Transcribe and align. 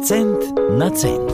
Cent 0.00 0.40
na 0.78 0.90
cent. 0.90 1.32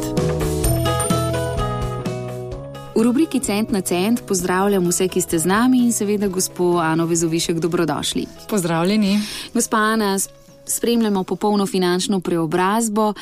V 2.97 3.03
rubriki 3.03 3.41
Cent 3.41 3.71
na 3.71 3.81
cent 3.81 4.23
pozdravljam 4.27 4.89
vse, 4.89 5.07
ki 5.09 5.21
ste 5.21 5.39
z 5.39 5.47
nami 5.47 5.85
in 5.87 5.93
seveda 5.93 6.27
gospod 6.29 6.83
Ano 6.83 7.07
Vezovišek, 7.07 7.61
dobrodošli. 7.63 8.27
Pozdravljeni. 8.51 9.21
Gospa 9.55 9.77
Ana, 9.77 10.19
spremljamo 10.67 11.25
popolno 11.25 11.67
finančno 11.67 12.21
preobrazbo 12.21 13.13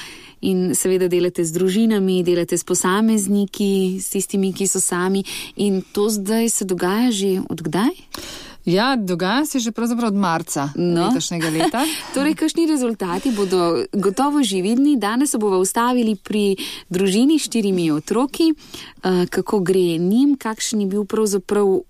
in 0.40 0.74
seveda 0.74 1.08
delate 1.08 1.44
z 1.44 1.52
družinami, 1.52 2.22
delate 2.24 2.56
s 2.58 2.64
posamezniki, 2.64 4.00
s 4.00 4.08
tistimi, 4.16 4.52
ki 4.52 4.66
so 4.66 4.80
sami 4.80 5.24
in 5.56 5.82
to 5.92 6.08
zdaj 6.08 6.48
se 6.48 6.64
dogaja 6.64 7.10
že 7.10 7.40
odkdaj? 7.48 7.92
Ja, 8.64 8.96
dogaja 8.96 9.46
se 9.46 9.58
že 9.58 9.72
pravzaprav 9.72 10.08
od 10.08 10.14
marca 10.14 10.68
no. 10.74 11.06
letošnjega 11.06 11.50
leta. 11.50 11.84
torej, 12.14 12.34
kakšni 12.34 12.66
rezultati 12.66 13.32
bodo 13.32 13.84
gotovo 13.92 14.42
že 14.42 14.62
vidni? 14.62 14.96
Danes 14.96 15.30
se 15.30 15.38
bomo 15.38 15.58
ustavili 15.58 16.16
pri 16.16 16.56
družini 16.88 17.38
s 17.38 17.42
štirimi 17.42 17.90
otroki, 17.90 18.52
uh, 18.52 19.26
kako 19.30 19.60
gre 19.60 19.98
njim, 19.98 20.36
kakšen 20.36 20.80
je 20.80 20.86
bil 20.86 21.04
pravzaprav 21.04 21.80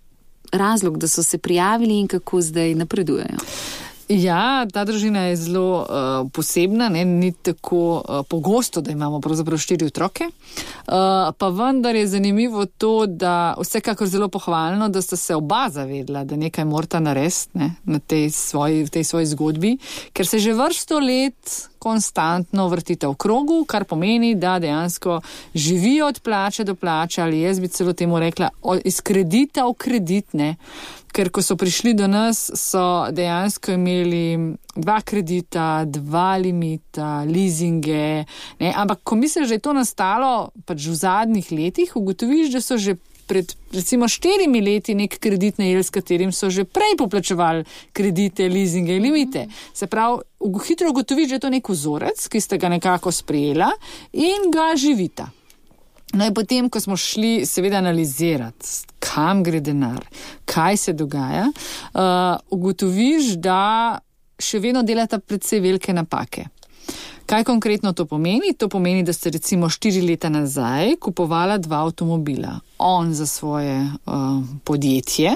razlog, 0.53 0.99
da 0.99 1.09
so 1.09 1.23
se 1.23 1.39
prijavili 1.39 2.01
in 2.01 2.07
kako 2.07 2.41
zdaj 2.41 2.75
napredujejo. 2.75 3.39
Ja, 4.09 4.67
ta 4.73 4.85
družina 4.85 5.31
je 5.31 5.37
zelo 5.37 5.69
uh, 5.81 6.29
posebna, 6.33 6.91
ne? 6.93 7.05
ni 7.05 7.33
tako 7.33 8.03
uh, 8.03 8.21
pogosto, 8.29 8.81
da 8.85 8.93
imamo 8.93 9.21
pravzaprav 9.21 9.59
štiri 9.59 9.87
otroke. 9.87 10.29
Uh, 10.29 11.33
pa 11.39 11.49
vendar 11.49 11.97
je 11.97 12.07
zanimivo 12.07 12.67
to, 12.67 13.07
da 13.07 13.55
vsekakor 13.61 14.09
zelo 14.09 14.29
pohvalno, 14.29 14.89
da 14.89 15.03
sta 15.03 15.17
se 15.17 15.35
oba 15.35 15.69
zavedla, 15.71 16.25
da 16.25 16.37
nekaj 16.37 16.65
morata 16.65 17.01
narediti 17.01 17.59
ne? 17.59 17.75
na 17.85 17.99
tej 17.99 18.31
svoji, 18.31 18.87
tej 18.89 19.05
svoji 19.05 19.27
zgodbi, 19.27 19.77
ker 20.13 20.27
se 20.27 20.39
že 20.39 20.53
vrsto 20.53 21.01
let 21.01 21.71
konstantno 21.85 22.67
vrtite 22.73 23.11
v 23.13 23.19
krogu, 23.21 23.61
kar 23.69 23.85
pomeni, 23.85 24.35
da 24.35 24.57
dejansko 24.59 25.21
živijo 25.55 26.09
od 26.09 26.21
plače 26.25 26.65
do 26.65 26.75
plače 26.75 27.23
ali 27.23 27.45
jaz 27.45 27.61
bi 27.61 27.69
celo 27.69 27.93
temu 27.93 28.19
rekla, 28.19 28.49
iz 28.85 29.01
kredita 29.05 29.69
v 29.69 29.75
kreditne 29.79 30.55
ker 31.15 31.31
ko 31.31 31.43
so 31.47 31.55
prišli 31.59 31.95
do 31.95 32.09
nas, 32.11 32.49
so 32.59 33.07
dejansko 33.15 33.77
imeli 33.77 34.55
dva 34.75 34.99
kredita, 35.07 35.85
dva 35.87 36.35
limita, 36.43 37.23
leasinge. 37.29 38.25
Ne? 38.59 38.73
Ampak, 38.75 39.05
ko 39.07 39.19
misliš, 39.19 39.53
da 39.53 39.59
je 39.59 39.63
to 39.63 39.75
nastalo 39.77 40.33
pač 40.67 40.89
v 40.91 40.99
zadnjih 40.99 41.53
letih, 41.55 41.95
ugotoviš, 41.95 42.55
da 42.57 42.65
so 42.65 42.81
že. 42.81 42.99
Pred 43.27 43.55
recimo 43.73 44.09
štirimi 44.09 44.61
leti 44.61 44.95
nek 44.95 45.19
kredit 45.19 45.59
najeli, 45.59 45.83
s 45.83 45.91
katerim 45.91 46.33
so 46.33 46.51
že 46.51 46.65
prej 46.65 46.97
poplačevali 46.99 47.65
kredite, 47.93 48.49
leasinge 48.49 48.97
in 48.97 49.03
limite. 49.03 49.47
Se 49.73 49.87
pravi, 49.87 50.23
hitro 50.67 50.91
ugotoviš, 50.91 51.29
da 51.29 51.35
je 51.35 51.41
to 51.41 51.51
nek 51.51 51.69
vzorec, 51.69 52.29
ki 52.29 52.41
ste 52.41 52.59
ga 52.59 52.69
nekako 52.69 53.13
sprejela 53.13 53.71
in 54.13 54.51
ga 54.53 54.75
živita. 54.77 55.31
No 56.15 56.27
in 56.27 56.35
potem, 56.35 56.69
ko 56.71 56.81
smo 56.81 56.97
šli 56.97 57.43
seveda 57.47 57.81
analizirati, 57.81 58.69
kam 59.03 59.43
gre 59.43 59.61
denar, 59.61 60.05
kaj 60.47 60.77
se 60.77 60.93
dogaja, 60.93 61.49
uh, 61.51 62.37
ugotoviš, 62.55 63.35
da 63.43 63.99
še 64.39 64.61
vedno 64.63 64.85
delata 64.87 65.19
predvsej 65.19 65.63
velike 65.65 65.95
napake. 65.95 66.47
Kaj 67.35 67.45
konkretno 67.45 67.93
to 67.93 68.05
pomeni? 68.07 68.53
To 68.59 68.69
pomeni, 68.69 69.03
da 69.03 69.13
ste 69.13 69.31
recimo 69.31 69.67
štiri 69.69 70.03
leta 70.07 70.29
nazaj 70.31 70.93
kupovala 71.03 71.57
dva 71.59 71.81
avtomobila. 71.83 72.61
On 72.79 73.15
za 73.15 73.27
svoje 73.27 73.75
uh, 73.83 74.45
podjetje, 74.65 75.33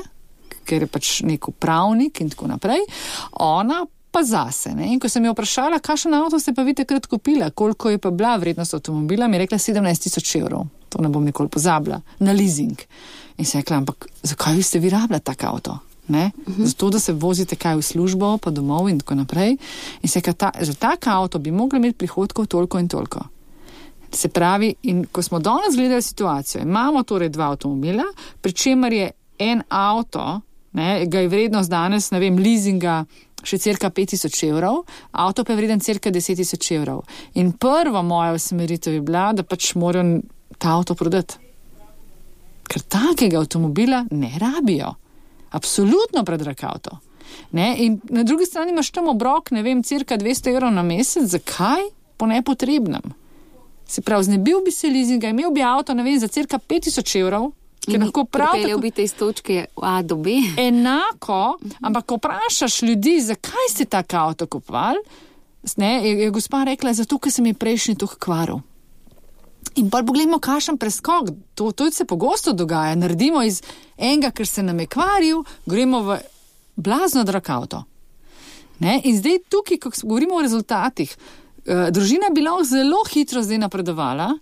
ker 0.65 0.85
je 0.85 0.87
pač 0.87 1.11
nek 1.27 1.49
upravnik 1.49 2.21
in 2.21 2.31
tako 2.31 2.47
naprej, 2.53 2.85
ona 3.33 3.81
pa 4.15 4.23
zase. 4.23 4.77
Ne? 4.79 4.93
In 4.93 5.03
ko 5.03 5.11
sem 5.11 5.27
jo 5.27 5.35
vprašala, 5.35 5.81
kakšen 5.83 6.15
avto 6.15 6.39
ste 6.39 6.55
pa 6.55 6.63
vi 6.63 6.77
takrat 6.79 7.11
kupila, 7.11 7.51
koliko 7.51 7.91
je 7.91 7.99
pa 7.99 8.15
bila 8.15 8.37
vrednost 8.39 8.79
avtomobila, 8.79 9.27
mi 9.27 9.41
je 9.41 9.43
rekla 9.49 9.59
17 9.59 10.07
tisoč 10.07 10.37
evrov. 10.39 10.69
To 10.95 11.03
ne 11.03 11.11
bom 11.11 11.27
nikoli 11.27 11.51
pozabila, 11.51 11.99
na 12.23 12.33
leasing. 12.33 12.79
In 13.39 13.45
se 13.45 13.59
je 13.59 13.67
rekla, 13.67 13.83
ampak 13.83 14.07
zakaj 14.23 14.63
ste 14.63 14.79
vi 14.79 14.95
rabljali 14.95 15.27
tak 15.27 15.43
avto? 15.51 15.81
Ne? 16.09 16.31
Mhm. 16.49 16.65
Zato, 16.65 16.91
da 16.91 16.99
se 16.99 17.13
vozite 17.13 17.57
kaj 17.57 17.77
v 17.77 17.83
službo, 17.83 18.39
pa 18.39 18.51
domov 18.51 18.89
in 18.89 19.01
tako 19.01 19.15
naprej. 19.15 19.57
In 20.03 20.09
se 20.09 20.21
rekla, 20.21 20.53
za 20.61 20.75
tak 20.75 21.07
avto 21.07 21.39
bi 21.39 21.51
mogli 21.51 21.77
imeti 21.79 21.99
prihodkov 21.99 22.47
toliko 22.47 22.79
in 22.79 22.89
toliko. 22.89 23.21
Se 24.13 24.29
pravi, 24.29 24.75
in 24.83 25.05
ko 25.13 25.23
smo 25.23 25.39
danes 25.39 25.77
gledali 25.77 26.03
situacijo, 26.03 26.63
imamo 26.63 27.03
torej 27.03 27.29
dva 27.29 27.51
avtomobila, 27.53 28.05
pri 28.41 28.53
čemer 28.53 28.93
je 28.93 29.11
en 29.39 29.63
avto, 29.69 30.41
ne, 30.73 31.07
ga 31.07 31.21
je 31.21 31.29
vrednost 31.29 31.71
danes, 31.71 32.11
ne 32.11 32.21
vem, 32.21 32.39
leasinga 32.39 33.05
še 33.45 33.59
cirka 33.59 33.91
5000 33.95 34.49
evrov, 34.51 34.83
avto 35.13 35.45
pa 35.45 35.53
je 35.53 35.61
vreden 35.61 35.81
cirka 35.81 36.11
10 36.11 36.41
tisoč 36.41 36.73
evrov. 36.75 37.05
In 37.35 37.53
prva 37.53 38.03
moja 38.03 38.35
usmeritev 38.37 38.99
je 38.99 39.03
bila, 39.05 39.31
da 39.33 39.45
pač 39.47 39.75
moram 39.79 40.19
ta 40.59 40.75
avto 40.79 40.97
prodati. 40.99 41.39
Ker 42.69 42.83
takega 42.85 43.41
avtomobila 43.41 44.05
ne 44.11 44.33
rabijo. 44.41 44.95
Absolutno 45.51 46.25
predrag 46.25 46.65
avto. 46.65 46.99
Ne? 47.51 47.77
In 47.79 48.01
na 48.09 48.23
drugi 48.23 48.47
strani 48.47 48.73
imaš 48.73 48.91
tam 48.91 49.09
obrok, 49.09 49.51
ne 49.51 49.63
vem, 49.63 49.83
cirka 49.83 50.19
200 50.19 50.53
evrov 50.55 50.73
na 50.73 50.83
mesec, 50.83 51.25
zakaj? 51.25 51.89
Po 52.17 52.27
nepotrebnem. 52.27 53.15
Se 53.87 54.03
pravi, 54.03 54.25
znebil 54.25 54.61
bi 54.65 54.71
se 54.71 54.91
leasinga, 54.91 55.29
imel 55.29 55.51
bi 55.51 55.63
avto, 55.63 55.95
ne 55.95 56.03
vem, 56.03 56.19
za 56.21 56.29
cirka 56.29 56.59
5000 56.59 57.21
evrov, 57.21 57.51
ki 57.81 57.99
lahko 57.99 58.25
prav 58.25 58.57
tako 58.63 58.81
biti 58.81 59.03
iz 59.03 59.15
točke 59.15 59.65
A 59.83 60.03
do 60.03 60.17
B. 60.17 60.31
Enako, 60.57 61.59
ampak 61.81 62.07
ko 62.07 62.19
vprašaš 62.19 62.83
ljudi, 62.83 63.21
zakaj 63.21 63.71
ste 63.71 63.85
ta 63.85 64.03
avto 64.13 64.47
kupovali, 64.47 64.99
je, 65.77 66.19
je 66.21 66.31
gospa 66.31 66.65
rekla, 66.65 66.93
zato 66.93 67.19
ker 67.19 67.33
sem 67.33 67.47
jih 67.47 67.57
prejšnji 67.57 67.97
tuh 67.97 68.17
kvaril. 68.21 68.61
In 69.79 69.91
pa 69.91 70.03
pogledamo, 70.03 70.41
kakšen 70.43 70.79
preskok, 70.79 71.31
to, 71.55 71.71
to 71.73 71.91
se 71.91 72.05
pogosto 72.05 72.53
dogaja. 72.53 72.97
Naredimo 72.99 73.43
iz 73.47 73.61
enega, 73.97 74.33
ker 74.35 74.47
se 74.47 74.63
nam 74.63 74.81
je 74.81 74.89
kvaril, 74.91 75.45
gremo 75.67 76.03
v 76.03 76.19
blazno 76.77 77.25
drag 77.25 77.51
avto. 77.51 77.85
Ne? 78.79 79.01
In 79.05 79.19
zdaj 79.19 79.39
tukaj, 79.51 79.79
ko 79.79 79.93
govorimo 80.03 80.39
o 80.39 80.43
rezultatih, 80.43 81.15
eh, 81.67 81.91
družina 81.95 82.31
bi 82.35 82.43
lahko 82.43 82.65
zelo 82.65 83.05
hitro 83.11 83.43
zdaj 83.43 83.63
napredovala, 83.67 84.33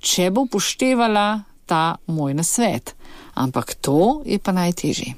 če 0.00 0.30
bo 0.30 0.46
upoštevala 0.48 1.26
ta 1.66 1.96
moj 2.06 2.34
nasvet. 2.34 2.94
Ampak 3.34 3.74
to 3.80 4.22
je 4.24 4.38
pa 4.38 4.52
najtežje. 4.56 5.14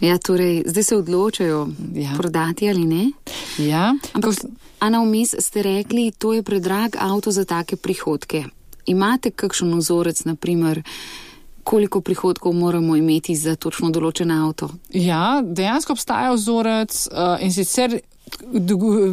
Ja, 0.00 0.18
torej, 0.18 0.62
zdaj 0.66 0.82
se 0.82 0.96
odločajo, 0.96 1.68
ja. 1.94 2.14
prodati 2.16 2.68
ali 2.70 2.84
ne. 2.84 3.10
Ja. 3.58 3.94
Ampak, 4.12 4.30
Ko... 4.30 4.48
Ana, 4.84 5.00
vmes 5.00 5.32
ste 5.38 5.62
rekli, 5.64 6.10
to 6.12 6.34
je 6.36 6.42
predrag 6.44 6.96
avto 7.00 7.32
za 7.32 7.46
take 7.48 7.76
prihodke. 7.76 8.44
Imate 8.86 9.30
kakšen 9.30 9.72
vzorec, 9.78 10.24
naprimer, 10.28 10.82
koliko 11.64 12.00
prihodkov 12.04 12.52
moramo 12.52 12.96
imeti 12.96 13.32
za 13.36 13.56
točno 13.56 13.88
določen 13.90 14.28
avto? 14.30 14.68
Ja, 14.92 15.40
dejansko 15.40 15.96
obstaja 15.96 16.34
vzorec 16.36 16.98
uh, 17.08 17.40
in 17.40 17.54
sicer 17.56 17.96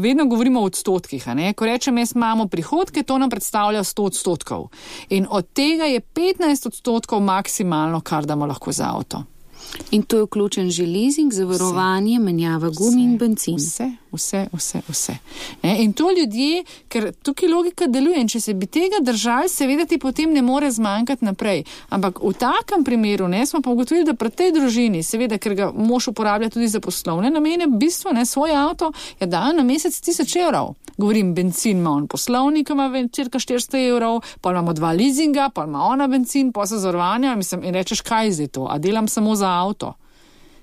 vedno 0.03 0.25
govorimo 0.25 0.59
o 0.59 0.67
odstotkih. 0.67 1.23
Ko 1.55 1.65
rečem, 1.65 1.97
jaz 2.03 2.15
imamo 2.15 2.49
prihodke, 2.51 3.03
to 3.03 3.17
nam 3.17 3.31
predstavlja 3.31 3.83
100 3.87 4.07
odstotkov. 4.11 4.69
In 5.09 5.27
od 5.29 5.53
tega 5.55 5.87
je 5.87 6.01
15 6.01 6.67
odstotkov 6.67 7.23
maksimalno, 7.23 8.01
kar 8.03 8.27
damo 8.27 8.45
lahko 8.45 8.75
za 8.75 8.91
avto. 8.91 9.23
In 9.91 10.03
to 10.03 10.17
je 10.17 10.23
vključen 10.23 10.69
že 10.69 10.85
leasing, 10.85 11.33
zavarovanje, 11.33 12.19
menjava 12.19 12.69
gumi 12.69 13.03
in 13.03 13.17
benzin. 13.17 13.55
Vse, 13.55 13.91
vse, 14.11 14.45
vse. 14.53 14.81
vse. 14.87 15.15
Ne, 15.63 15.83
in 15.83 15.93
to 15.93 16.11
ljudje, 16.11 16.63
ker 16.87 17.11
tukaj 17.23 17.49
logika 17.49 17.87
deluje 17.87 18.21
in 18.21 18.27
če 18.27 18.39
se 18.39 18.53
bi 18.53 18.65
tega 18.65 19.01
držali, 19.01 19.49
seveda 19.49 19.85
ti 19.85 19.97
potem 19.97 20.33
ne 20.33 20.41
more 20.41 20.71
zmanjkati 20.71 21.25
naprej. 21.25 21.63
Ampak 21.89 22.19
v 22.23 22.33
takem 22.33 22.83
primeru 22.83 23.27
ne, 23.27 23.45
smo 23.45 23.61
pa 23.61 23.69
ugotovili, 23.69 24.05
da 24.05 24.13
pri 24.13 24.31
tej 24.31 24.51
družini, 24.55 25.03
seveda, 25.03 25.37
ker 25.37 25.55
ga 25.55 25.71
mož 25.75 26.07
uporablja 26.11 26.49
tudi 26.49 26.67
za 26.67 26.79
poslovne 26.79 27.31
namene, 27.31 27.67
bistvo 27.67 28.11
ne 28.15 28.25
svoj 28.25 28.55
avto, 28.55 28.91
je 29.19 29.27
da 29.27 29.51
na 29.51 29.63
mesec 29.63 29.95
1000 29.95 30.39
evrov. 30.45 30.75
Govorim, 31.01 31.33
benzin 31.35 31.77
ima 31.77 31.91
on 31.91 32.07
poslovnik, 32.07 32.69
ima 32.69 32.89
cirka 33.11 33.39
400 33.39 33.87
evrov, 33.89 34.19
pa 34.41 34.51
imamo 34.51 34.73
dva 34.73 34.91
leasinga, 34.93 35.49
pa 35.55 35.63
ima 35.65 35.81
ona 35.83 36.07
benzin, 36.07 36.51
pa 36.53 36.67
se 36.67 36.77
zavarovanja, 36.77 37.35
mislim, 37.35 37.63
in 37.63 37.73
rečeš, 37.73 38.01
kaj 38.01 38.25
je 38.25 38.31
zdaj 38.31 38.47
to, 38.47 38.67
a 38.69 38.77
delam 38.77 39.07
samo 39.07 39.35
za 39.35 39.49
avto. 39.49 39.93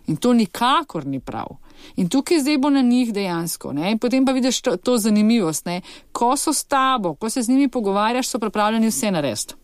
In 0.06 0.16
to 0.16 0.32
nikakor 0.32 1.06
ni 1.06 1.20
prav. 1.20 1.58
In 1.96 2.08
tukaj 2.08 2.40
zdaj 2.40 2.58
bo 2.58 2.70
na 2.70 2.82
njih 2.82 3.12
dejansko. 3.12 3.72
Ne? 3.72 3.90
In 3.92 3.98
potem 3.98 4.26
pa 4.26 4.32
vidiš 4.32 4.60
to, 4.60 4.76
to 4.76 4.96
zanimivost. 4.98 5.66
Ne? 5.66 5.80
Ko 6.12 6.36
so 6.36 6.52
s 6.52 6.64
tabo, 6.64 7.14
ko 7.14 7.30
se 7.30 7.42
z 7.42 7.48
njimi 7.48 7.68
pogovarjaš, 7.68 8.28
so 8.28 8.38
pripravljeni 8.38 8.88
vse 8.88 9.10
narediti. 9.10 9.54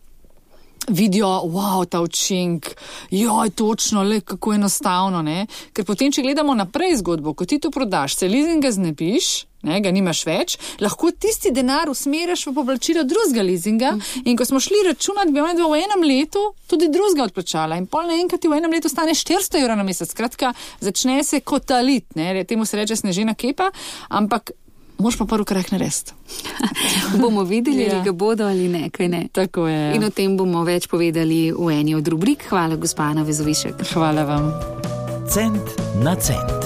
Vidijo, 0.88 1.28
wow, 1.48 1.86
ta 1.88 2.00
učink, 2.00 2.66
joj, 3.10 3.50
točno, 3.50 4.02
le 4.02 4.20
kako 4.20 4.52
enostavno. 4.52 5.22
Ne? 5.22 5.46
Ker 5.72 5.84
potem, 5.84 6.12
če 6.12 6.22
gledamo 6.22 6.54
naprej 6.54 6.98
zgodbo, 7.00 7.32
ko 7.34 7.46
ti 7.48 7.58
to 7.58 7.70
prodaš, 7.72 8.18
se 8.18 8.28
leasinga 8.28 8.70
znebiš, 8.70 9.30
ne, 9.64 9.78
ga 9.80 9.92
nimaš 9.94 10.20
več, 10.28 10.56
lahko 10.84 11.08
tisti 11.10 11.52
denar 11.54 11.88
usmeriš 11.88 12.46
v 12.50 12.54
poplačilo 12.58 13.04
drugega 13.08 13.44
leasinga. 13.46 13.94
Mm. 13.96 14.24
In 14.28 14.36
ko 14.36 14.44
smo 14.48 14.60
šli 14.60 14.82
računati, 14.88 15.32
bi 15.32 15.40
oni 15.40 15.62
v 15.62 15.78
enem 15.80 16.04
letu 16.04 16.42
tudi 16.70 16.90
drugega 16.92 17.30
odplačala. 17.30 17.78
In 17.80 17.88
pol 17.88 18.10
naenkrat 18.10 18.44
ti 18.44 18.50
v 18.52 18.58
enem 18.60 18.76
letu 18.76 18.92
stane 18.92 19.16
400 19.16 19.62
evrov 19.62 19.80
na 19.80 19.86
mesec. 19.88 20.12
Skratka, 20.12 20.52
začne 20.84 21.22
se 21.24 21.40
kot 21.40 21.64
talit, 21.72 22.12
ne, 22.18 22.44
temu 22.44 22.68
se 22.68 22.76
reče 22.76 23.00
snežena 23.00 23.34
kepa, 23.34 23.70
ampak 24.12 24.52
moš 25.04 25.16
pa 25.16 25.24
prvi 25.26 25.44
korak 25.44 25.68
narediti. 25.70 26.16
bomo 27.20 27.44
videli, 27.44 27.82
Ja. 27.82 27.94
ali 27.94 28.04
ga 28.04 28.12
bodo 28.14 28.44
ali 28.44 28.68
ne, 28.68 28.88
kaj 28.88 29.08
ne. 29.08 29.22
Tako 29.28 29.68
je. 29.68 29.94
In 29.94 30.02
o 30.02 30.10
tem 30.10 30.36
bomo 30.36 30.64
več 30.64 30.88
povedali 30.88 31.52
v 31.52 31.70
eni 31.70 31.94
od 31.94 32.08
rubrik. 32.08 32.48
Hvala, 32.48 32.76
gospa 32.76 33.02
Ana 33.04 33.22
Vezovišek. 33.22 33.84
Hvala 33.92 34.24
vam. 34.24 34.48
Cent 35.28 35.60
na 36.00 36.16
cent. 36.16 36.63